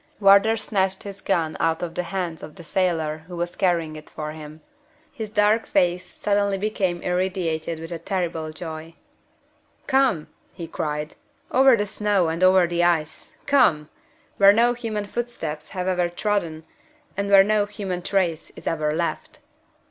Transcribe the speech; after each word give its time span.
Wardour 0.19 0.57
snatched 0.57 1.03
his 1.03 1.21
gun 1.21 1.55
out 1.59 1.83
of 1.83 1.93
the 1.93 2.01
hands 2.01 2.41
of 2.41 2.55
the 2.55 2.63
sailor 2.63 3.19
who 3.27 3.35
was 3.37 3.55
carrying 3.55 3.95
it 3.95 4.09
for 4.09 4.31
him. 4.31 4.61
His 5.13 5.29
dark 5.29 5.67
face 5.67 6.11
became 6.11 6.23
suddenly 6.23 7.05
irradiated 7.07 7.79
with 7.79 7.91
a 7.91 7.99
terrible 7.99 8.51
joy. 8.51 8.95
"Come!" 9.85 10.25
he 10.53 10.67
cried. 10.67 11.13
"Over 11.51 11.77
the 11.77 11.85
snow 11.85 12.29
and 12.29 12.43
over 12.43 12.65
the 12.65 12.83
ice! 12.83 13.37
Come! 13.45 13.89
where 14.37 14.51
no 14.51 14.73
human 14.73 15.05
footsteps 15.05 15.67
have 15.69 15.87
ever 15.87 16.09
trodden, 16.09 16.63
and 17.15 17.29
where 17.29 17.43
no 17.43 17.67
human 17.67 18.01
trace 18.01 18.51
is 18.55 18.65
ever 18.65 18.95
left." 18.95 19.37